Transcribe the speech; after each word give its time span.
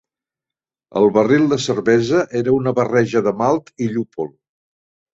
El 1.01 1.05
barril 1.17 1.45
de 1.51 1.59
cervesa 1.67 2.23
era 2.41 2.57
una 2.63 2.75
barreja 2.83 3.25
de 3.31 3.37
malt 3.45 3.75
i 3.89 3.95
llúpol. 3.97 4.37